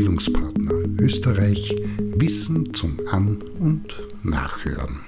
Bildungspartner 0.00 0.72
Österreich 0.98 1.76
Wissen 1.98 2.72
zum 2.72 2.98
An- 3.10 3.42
und 3.58 4.00
Nachhören. 4.22 5.00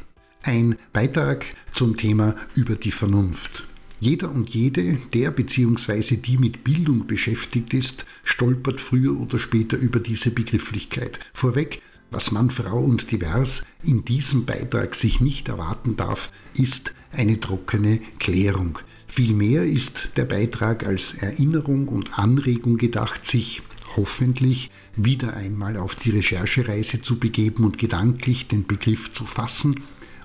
Ein 0.42 0.76
Beitrag 0.92 1.46
zum 1.72 1.96
Thema 1.96 2.34
über 2.54 2.74
die 2.74 2.90
Vernunft. 2.90 3.66
Jeder 4.00 4.30
und 4.30 4.50
jede, 4.50 4.98
der 5.14 5.30
bzw. 5.30 6.16
die 6.16 6.36
mit 6.36 6.62
Bildung 6.62 7.06
beschäftigt 7.06 7.72
ist, 7.72 8.04
stolpert 8.22 8.82
früher 8.82 9.18
oder 9.18 9.38
später 9.38 9.78
über 9.78 9.99
diese 9.99 10.31
Begrifflichkeit. 10.31 11.18
Vorweg, 11.32 11.81
was 12.10 12.31
Mann, 12.31 12.50
Frau 12.50 12.78
und 12.78 13.10
divers 13.10 13.63
in 13.82 14.04
diesem 14.04 14.45
Beitrag 14.45 14.95
sich 14.95 15.22
nicht 15.22 15.49
erwarten 15.49 15.96
darf, 15.96 16.30
ist 16.59 16.92
eine 17.12 17.40
trockene 17.40 18.02
Klärung. 18.18 18.78
Vielmehr 19.06 19.64
ist 19.64 20.12
der 20.16 20.27
Beitrag 20.27 20.86
als 20.86 21.14
Erinnerung 21.14 21.88
und 21.88 22.18
Anregung 22.18 22.77
gedacht, 22.77 23.24
sich 23.24 23.62
hoffentlich 23.96 24.70
wieder 24.96 25.34
einmal 25.34 25.77
auf 25.77 25.95
die 25.95 26.10
Recherchereise 26.10 27.02
zu 27.02 27.19
begeben 27.19 27.64
und 27.64 27.78
gedanklich 27.78 28.48
den 28.48 28.66
Begriff 28.66 29.12
zu 29.12 29.24
fassen 29.24 29.80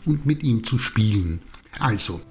und 0.06 0.26
mit 0.26 0.44
ihm 0.44 0.64
zu 0.64 0.80
spielen. 0.80 1.42
Also, 1.80 2.22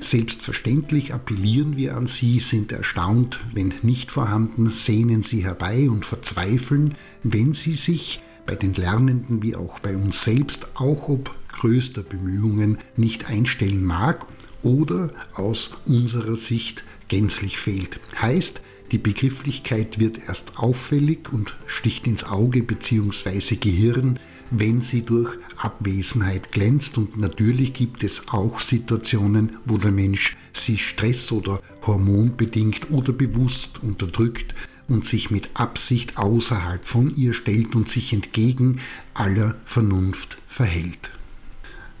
selbstverständlich 0.00 1.14
appellieren 1.14 1.76
wir 1.76 1.96
an 1.96 2.06
Sie, 2.06 2.40
sind 2.40 2.72
erstaunt, 2.72 3.40
wenn 3.52 3.74
nicht 3.82 4.12
vorhanden, 4.12 4.70
sehnen 4.70 5.22
Sie 5.22 5.44
herbei 5.44 5.88
und 5.88 6.04
verzweifeln, 6.04 6.94
wenn 7.22 7.54
Sie 7.54 7.74
sich 7.74 8.22
bei 8.46 8.54
den 8.54 8.74
Lernenden 8.74 9.42
wie 9.42 9.56
auch 9.56 9.78
bei 9.80 9.96
uns 9.96 10.22
selbst, 10.22 10.68
auch 10.74 11.08
ob 11.08 11.34
größter 11.52 12.02
Bemühungen, 12.02 12.78
nicht 12.96 13.28
einstellen 13.28 13.84
mag 13.84 14.26
oder 14.62 15.10
aus 15.34 15.76
unserer 15.86 16.36
Sicht 16.36 16.84
gänzlich 17.08 17.58
fehlt. 17.58 18.00
Heißt, 18.20 18.62
die 18.92 18.98
Begrifflichkeit 18.98 19.98
wird 19.98 20.18
erst 20.28 20.58
auffällig 20.58 21.32
und 21.32 21.56
sticht 21.66 22.06
ins 22.06 22.24
Auge 22.24 22.62
bzw. 22.62 23.56
Gehirn, 23.56 24.18
wenn 24.50 24.80
sie 24.80 25.02
durch 25.02 25.36
Abwesenheit 25.56 26.52
glänzt. 26.52 26.96
Und 26.96 27.16
natürlich 27.16 27.72
gibt 27.72 28.04
es 28.04 28.28
auch 28.28 28.60
Situationen, 28.60 29.56
wo 29.64 29.76
der 29.76 29.90
Mensch 29.90 30.36
sie 30.52 30.78
stress- 30.78 31.32
oder 31.32 31.60
hormonbedingt 31.84 32.90
oder 32.90 33.12
bewusst 33.12 33.82
unterdrückt 33.82 34.54
und 34.88 35.04
sich 35.04 35.30
mit 35.30 35.50
Absicht 35.54 36.16
außerhalb 36.16 36.84
von 36.84 37.14
ihr 37.16 37.34
stellt 37.34 37.74
und 37.74 37.88
sich 37.88 38.12
entgegen 38.12 38.80
aller 39.14 39.56
Vernunft 39.64 40.38
verhält. 40.46 41.10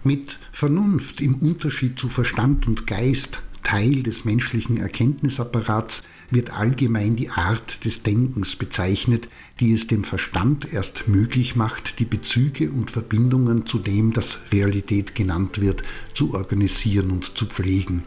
Mit 0.04 0.38
Vernunft 0.52 1.20
im 1.20 1.34
Unterschied 1.34 1.98
zu 1.98 2.08
Verstand 2.08 2.68
und 2.68 2.86
Geist 2.86 3.40
Teil 3.66 4.04
des 4.04 4.24
menschlichen 4.24 4.76
Erkenntnisapparats 4.76 6.04
wird 6.30 6.56
allgemein 6.56 7.16
die 7.16 7.30
Art 7.30 7.84
des 7.84 8.04
Denkens 8.04 8.54
bezeichnet, 8.54 9.28
die 9.58 9.72
es 9.72 9.88
dem 9.88 10.04
Verstand 10.04 10.72
erst 10.72 11.08
möglich 11.08 11.56
macht, 11.56 11.98
die 11.98 12.04
Bezüge 12.04 12.70
und 12.70 12.92
Verbindungen 12.92 13.66
zu 13.66 13.80
dem, 13.80 14.12
das 14.12 14.38
Realität 14.52 15.16
genannt 15.16 15.60
wird, 15.60 15.82
zu 16.14 16.34
organisieren 16.34 17.10
und 17.10 17.36
zu 17.36 17.46
pflegen. 17.46 18.04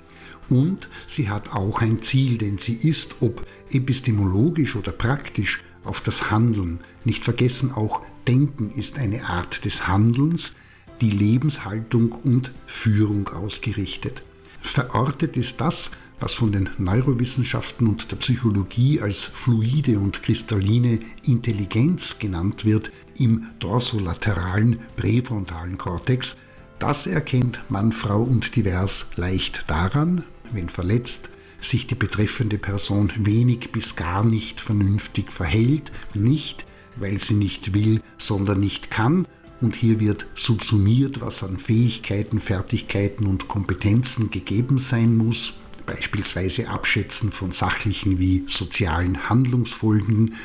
Und 0.47 0.87
sie 1.07 1.29
hat 1.29 1.51
auch 1.51 1.81
ein 1.81 2.01
Ziel, 2.01 2.37
denn 2.37 2.57
sie 2.57 2.75
ist, 2.75 3.17
ob 3.19 3.45
epistemologisch 3.69 4.77
oder 4.77 4.93
praktisch, 4.93 5.61
auf 5.83 5.99
das 5.99 6.31
Handeln. 6.31 6.79
Nicht 7.03 7.25
vergessen, 7.25 7.73
auch 7.73 8.01
Denken 8.29 8.71
ist 8.71 8.97
eine 8.97 9.25
Art 9.25 9.65
des 9.65 9.89
Handelns, 9.89 10.53
die 11.01 11.11
Lebenshaltung 11.11 12.13
und 12.13 12.53
Führung 12.65 13.27
ausgerichtet. 13.27 14.23
Verortet 14.61 15.37
ist 15.37 15.61
das, 15.61 15.91
was 16.19 16.33
von 16.33 16.51
den 16.51 16.69
Neurowissenschaften 16.77 17.87
und 17.87 18.11
der 18.11 18.17
Psychologie 18.17 19.01
als 19.01 19.25
fluide 19.25 19.99
und 19.99 20.21
kristalline 20.21 20.99
Intelligenz 21.25 22.19
genannt 22.19 22.65
wird, 22.65 22.91
im 23.17 23.47
dorsolateralen 23.59 24.79
präfrontalen 24.95 25.77
Kortex. 25.77 26.37
Das 26.77 27.07
erkennt 27.07 27.63
Mann, 27.69 27.91
Frau 27.91 28.21
und 28.21 28.55
divers 28.55 29.11
leicht 29.15 29.69
daran, 29.69 30.23
wenn 30.51 30.69
verletzt, 30.69 31.29
sich 31.61 31.87
die 31.87 31.95
betreffende 31.95 32.57
Person 32.57 33.11
wenig 33.17 33.71
bis 33.71 33.95
gar 33.95 34.23
nicht 34.23 34.61
vernünftig 34.61 35.31
verhält, 35.31 35.91
nicht 36.13 36.65
weil 36.95 37.19
sie 37.19 37.35
nicht 37.35 37.73
will, 37.73 38.01
sondern 38.17 38.59
nicht 38.59 38.91
kann, 38.91 39.27
und 39.61 39.75
hier 39.75 39.99
wird 39.99 40.25
subsumiert, 40.35 41.21
was 41.21 41.43
an 41.43 41.57
Fähigkeiten, 41.57 42.39
Fertigkeiten 42.39 43.25
und 43.25 43.47
Kompetenzen 43.47 44.31
gegeben 44.31 44.79
sein 44.79 45.17
muss, 45.17 45.53
beispielsweise 45.85 46.69
Abschätzen 46.69 47.31
von 47.31 47.51
sachlichen 47.51 48.19
wie 48.19 48.45
sozialen 48.47 49.29
Handlungsfolgen, 49.29 50.35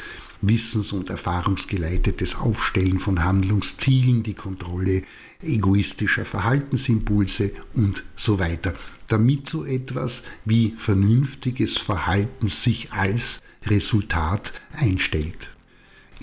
wissens- 0.41 0.93
und 0.93 1.11
erfahrungsgeleitetes 1.11 2.37
Aufstellen 2.37 2.99
von 2.99 3.25
Handlungszielen, 3.25 4.23
die 4.23 4.35
Kontrolle 4.35 5.03
egoistischer 5.43 6.25
Verhaltensimpulse 6.25 7.53
und 7.75 8.05
so 8.17 8.39
weiter, 8.39 8.75
damit 9.09 9.49
so 9.49 9.65
etwas 9.65 10.23
wie 10.45 10.75
vernünftiges 10.77 11.79
Verhalten 11.79 12.49
sich 12.49 12.93
als 12.93 13.41
Resultat 13.67 14.53
einstellt. 14.73 15.51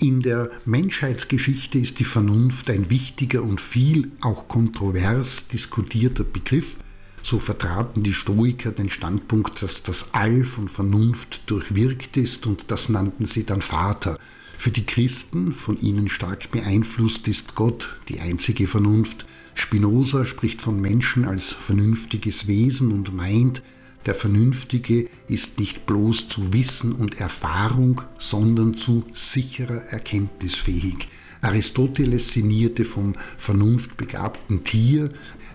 In 0.02 0.20
der 0.20 0.50
Menschheitsgeschichte 0.64 1.78
ist 1.78 2.00
die 2.00 2.04
Vernunft 2.04 2.68
ein 2.70 2.90
wichtiger 2.90 3.44
und 3.44 3.60
viel 3.60 4.10
auch 4.20 4.48
kontrovers 4.48 5.46
diskutierter 5.46 6.24
Begriff. 6.24 6.78
So 7.22 7.38
vertraten 7.38 8.02
die 8.02 8.12
Stoiker 8.12 8.72
den 8.72 8.90
Standpunkt, 8.90 9.62
dass 9.62 9.84
das 9.84 10.12
All 10.12 10.42
von 10.42 10.68
Vernunft 10.68 11.48
durchwirkt 11.48 12.16
ist 12.16 12.48
und 12.48 12.72
das 12.72 12.88
nannten 12.88 13.26
sie 13.26 13.46
dann 13.46 13.62
Vater. 13.62 14.18
Für 14.58 14.72
die 14.72 14.84
Christen, 14.84 15.54
von 15.54 15.80
ihnen 15.80 16.08
stark 16.08 16.50
beeinflusst, 16.50 17.28
ist 17.28 17.54
Gott 17.54 18.00
die 18.08 18.18
einzige 18.18 18.66
Vernunft. 18.66 19.24
Spinoza 19.54 20.24
spricht 20.24 20.62
von 20.62 20.80
Menschen 20.80 21.24
als 21.24 21.52
vernünftiges 21.52 22.48
Wesen 22.48 22.90
und 22.90 23.14
meint, 23.14 23.62
der 24.06 24.14
Vernünftige 24.14 25.08
ist 25.28 25.60
nicht 25.60 25.86
bloß 25.86 26.28
zu 26.28 26.52
Wissen 26.52 26.92
und 26.92 27.20
Erfahrung, 27.20 28.02
sondern 28.18 28.74
zu 28.74 29.04
sicherer 29.12 29.82
Erkenntnis 29.88 30.56
fähig. 30.56 31.08
Aristoteles 31.40 32.32
sinnierte 32.32 32.84
vom 32.84 33.14
vernunftbegabten 33.36 34.64
Tier. 34.64 35.10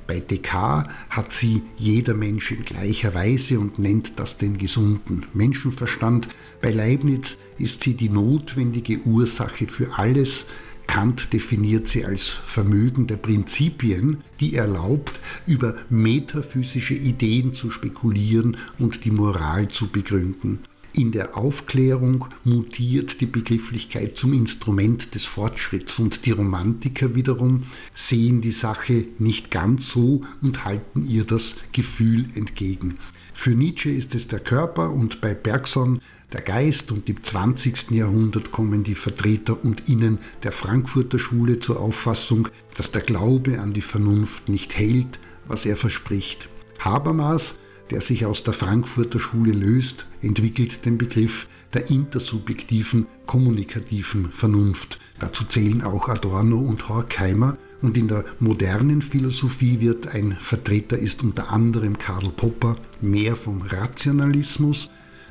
Bei 0.06 0.19
Descartes 0.19 0.94
hat 1.09 1.31
sie 1.34 1.63
jeder 1.78 2.13
Mensch 2.13 2.52
in 2.52 2.63
gleicher 2.63 3.13
Weise 3.13 3.59
und 3.59 3.80
nennt 3.80 4.19
das 4.19 4.38
den 4.38 4.57
gesunden 4.57 5.25
Menschenverstand. 5.34 6.30
Bei 6.62 6.72
Leibniz 6.72 7.38
ist 7.57 7.81
sie 7.81 7.94
die 7.94 8.09
notwendige 8.09 9.00
Ursache 9.00 9.68
für 9.68 9.97
alles, 9.97 10.46
Kant 10.88 11.34
definiert 11.34 11.88
sie 11.88 12.06
als 12.06 12.28
Vermögen 12.28 13.08
der 13.08 13.18
Prinzipien, 13.18 14.24
die 14.40 14.56
erlaubt, 14.56 15.20
über 15.46 15.75
metaphysische 15.90 16.96
Ideen 16.96 17.53
zu 17.53 17.70
spekulieren 17.70 18.58
und 18.80 19.06
die 19.06 19.12
Moral 19.12 19.68
zu 19.68 19.90
begründen. 19.90 20.59
In 20.98 21.12
der 21.12 21.38
Aufklärung 21.38 22.25
mutiert 22.44 23.22
die 23.22 23.28
Begrifflichkeit 23.28 24.18
zum 24.18 24.34
Instrument 24.34 25.14
des 25.14 25.25
Fortschritts 25.25 26.00
und 26.00 26.25
die 26.25 26.31
Romantiker 26.31 27.14
wiederum 27.14 27.66
sehen 27.94 28.42
die 28.42 28.52
Sache 28.52 29.06
nicht 29.19 29.52
ganz 29.52 29.92
so 29.92 30.24
und 30.42 30.66
halten 30.66 31.08
ihr 31.08 31.25
das 31.25 31.58
Gefühl 31.72 32.30
entgegen. 32.34 32.98
Für 33.40 33.52
Nietzsche 33.52 33.92
ist 33.92 34.16
es 34.16 34.28
der 34.28 34.40
Körper 34.40 34.90
und 34.90 35.22
bei 35.22 35.36
Bergson 35.36 36.02
der 36.34 36.42
Geist 36.42 36.92
und 36.92 37.08
im 37.08 37.24
20. 37.24 37.92
Jahrhundert 37.92 38.52
kommen 38.52 38.84
die 38.84 38.96
Vertreter 38.96 39.64
und 39.64 39.88
Innen 39.88 40.18
der 40.42 40.52
Frankfurter 40.52 41.20
Schule 41.20 41.59
zur 41.59 41.80
Auffassung, 41.80 42.50
dass 42.75 42.92
der 42.92 43.03
Glaube 43.03 43.62
an 43.62 43.74
die 43.74 43.81
Vernunft 43.81 44.50
nicht 44.50 44.75
hält, 44.75 45.20
was 45.48 45.68
er 45.68 45.78
verspricht. 45.78 46.50
Habermas, 46.80 47.59
der 47.92 48.02
sich 48.02 48.25
aus 48.25 48.44
der 48.44 48.53
Frankfurter 48.53 49.20
Schule 49.20 49.54
löst, 49.54 50.08
entwickelt 50.24 50.84
den 50.88 50.98
Begriff 50.98 51.48
der 51.74 51.92
intersubjektiven, 51.92 53.06
kommunikativen 53.28 54.31
Vernunft. 54.31 55.00
Dazu 55.19 55.45
zählen 55.45 55.83
auch 55.83 56.10
Adorno 56.10 56.57
und 56.57 56.90
Horkheimer 56.90 57.56
und 57.81 57.97
in 57.97 58.07
der 58.07 58.25
modernen 58.39 59.01
Philosophie 59.01 59.79
wird 59.79 60.07
ein 60.07 60.33
Vertreter 60.39 60.97
ist 60.97 61.24
unter 61.24 61.51
anderem 61.51 61.97
Karl 61.97 62.29
Popper 62.29 62.77
mehr 63.01 63.35
vom 63.35 63.62
Rationalismus, 63.62 64.89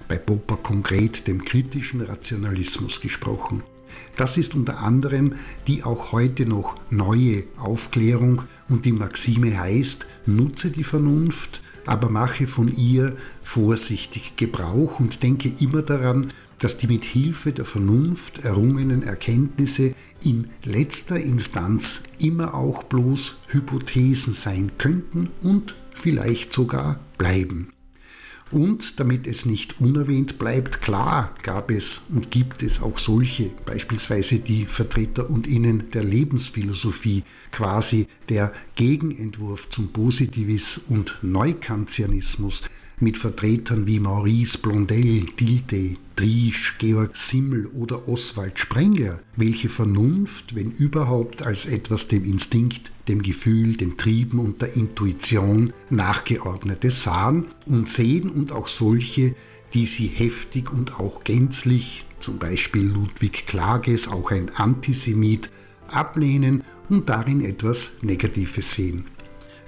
bei 0.09 0.17
Popper 0.17 0.57
konkret 0.57 1.27
dem 1.27 1.45
kritischen 1.45 2.01
Rationalismus 2.01 3.01
gesprochen. 3.01 3.63
Das 4.17 4.37
ist 4.37 4.55
unter 4.55 4.81
anderem 4.81 5.35
die 5.67 5.83
auch 5.83 6.13
heute 6.13 6.47
noch 6.47 6.77
neue 6.91 7.45
Aufklärung 7.57 8.43
und 8.69 8.85
die 8.85 8.93
Maxime 8.93 9.59
heißt, 9.59 10.07
nutze 10.27 10.71
die 10.71 10.85
Vernunft, 10.85 11.63
aber 11.87 12.11
mache 12.11 12.47
von 12.47 12.75
ihr 12.75 13.17
vorsichtig 13.43 14.37
Gebrauch 14.37 15.01
und 15.01 15.23
denke 15.23 15.51
immer 15.61 15.83
daran, 15.83 16.33
dass 16.59 16.79
die 16.79 16.87
mit 16.87 17.05
Hilfe 17.05 17.53
der 17.53 17.65
Vernunft 17.65 18.45
errungenen 18.45 19.03
Erkenntnisse 19.03 19.95
in 20.23 20.49
letzter 20.65 21.19
Instanz 21.19 22.03
immer 22.19 22.55
auch 22.55 22.83
bloß 22.85 23.39
Hypothesen 23.49 24.35
sein 24.35 24.73
könnten 24.79 25.31
und 25.43 25.75
vielleicht 25.93 26.53
sogar 26.53 26.99
bleiben. 27.19 27.73
Und 28.53 29.01
damit 29.01 29.27
es 29.27 29.45
nicht 29.45 29.81
unerwähnt 29.81 30.39
bleibt, 30.39 30.81
klar 30.81 31.35
gab 31.43 31.71
es 31.71 32.03
und 32.11 32.31
gibt 32.31 32.63
es 32.63 32.81
auch 32.81 32.99
solche, 32.99 33.51
beispielsweise 33.65 34.39
die 34.39 34.67
Vertreter 34.67 35.29
und 35.29 35.49
Innen 35.49 35.91
der 35.91 36.05
Lebensphilosophie, 36.05 37.25
quasi 37.51 38.07
der 38.29 38.53
Gegenentwurf 38.77 39.69
zum 39.71 39.89
Positivis 39.89 40.81
und 40.89 41.19
Neukantianismus, 41.23 42.63
mit 42.99 43.17
Vertretern 43.17 43.87
wie 43.87 44.01
Maurice 44.01 44.59
Blondel, 44.59 45.27
Dilthey, 45.39 45.99
Driesch, 46.17 46.77
Georg 46.79 47.17
Simmel 47.17 47.67
oder 47.67 48.09
Oswald 48.09 48.59
Sprengler, 48.59 49.21
welche 49.37 49.69
Vernunft, 49.69 50.55
wenn 50.55 50.71
überhaupt, 50.71 51.43
als 51.43 51.67
etwas 51.67 52.09
dem 52.09 52.25
Instinkt, 52.25 52.91
dem 53.09 53.23
Gefühl, 53.23 53.77
den 53.77 53.99
Trieben 53.99 54.39
und 54.39 54.63
der 54.63 54.75
Intuition 54.75 55.73
nachgeordnete 55.91 56.91
sahen 56.91 57.47
und 57.67 57.91
sehen 57.91 58.31
und 58.31 58.51
auch 58.51 58.67
solche, 58.67 59.35
die 59.75 59.87
sie 59.87 60.07
heftig 60.07 60.73
und 60.73 60.99
auch 60.99 61.23
gänzlich, 61.23 62.07
zum 62.21 62.39
Beispiel 62.39 62.87
Ludwig 62.87 63.47
Klages, 63.47 64.09
auch 64.09 64.31
ein 64.31 64.51
Antisemit, 64.55 65.51
ablehnen 65.89 66.65
und 66.89 67.09
darin 67.11 67.43
etwas 67.43 67.93
Negatives 68.01 68.73
sehen. 68.73 69.05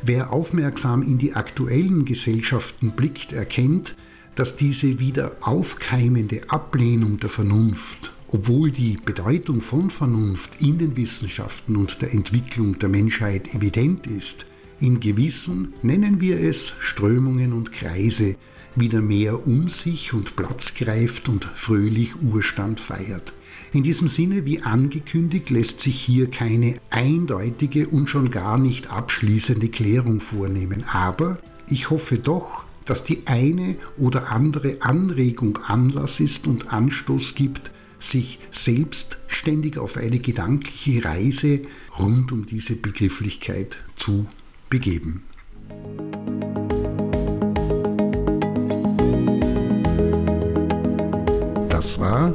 Wer 0.02 0.32
aufmerksam 0.32 1.02
in 1.02 1.18
die 1.18 1.34
aktuellen 1.34 2.04
Gesellschaften 2.04 2.92
blickt, 2.92 3.32
erkennt, 3.32 3.96
dass 4.36 4.56
diese 4.56 5.00
wieder 5.00 5.36
aufkeimende 5.40 6.42
Ablehnung 6.48 7.18
der 7.18 7.28
Vernunft, 7.28 8.12
obwohl 8.28 8.70
die 8.70 8.96
Bedeutung 9.04 9.60
von 9.60 9.90
Vernunft 9.90 10.50
in 10.60 10.78
den 10.78 10.96
Wissenschaften 10.96 11.74
und 11.74 12.00
der 12.02 12.12
Entwicklung 12.12 12.78
der 12.78 12.88
Menschheit 12.88 13.52
evident 13.54 14.06
ist, 14.06 14.46
in 14.80 15.00
gewissen, 15.00 15.74
nennen 15.82 16.20
wir 16.20 16.38
es, 16.38 16.74
Strömungen 16.78 17.52
und 17.52 17.72
Kreise 17.72 18.36
wieder 18.76 19.00
mehr 19.00 19.46
um 19.46 19.68
sich 19.68 20.12
und 20.12 20.36
Platz 20.36 20.74
greift 20.74 21.28
und 21.28 21.44
fröhlich 21.44 22.14
Urstand 22.22 22.78
feiert. 22.78 23.32
In 23.72 23.82
diesem 23.82 24.08
Sinne, 24.08 24.46
wie 24.46 24.62
angekündigt, 24.62 25.50
lässt 25.50 25.82
sich 25.82 26.00
hier 26.00 26.30
keine 26.30 26.80
eindeutige 26.88 27.88
und 27.88 28.08
schon 28.08 28.30
gar 28.30 28.56
nicht 28.56 28.90
abschließende 28.90 29.68
Klärung 29.68 30.20
vornehmen. 30.20 30.84
Aber 30.90 31.38
ich 31.68 31.90
hoffe 31.90 32.18
doch, 32.18 32.64
dass 32.86 33.04
die 33.04 33.26
eine 33.26 33.76
oder 33.98 34.32
andere 34.32 34.78
Anregung 34.80 35.58
Anlass 35.58 36.20
ist 36.20 36.46
und 36.46 36.72
Anstoß 36.72 37.34
gibt, 37.34 37.70
sich 37.98 38.38
selbstständig 38.50 39.76
auf 39.76 39.98
eine 39.98 40.18
gedankliche 40.18 41.04
Reise 41.04 41.60
rund 41.98 42.32
um 42.32 42.46
diese 42.46 42.76
Begrifflichkeit 42.76 43.76
zu 43.96 44.26
begeben. 44.70 45.24
Das 51.68 51.98
war 51.98 52.34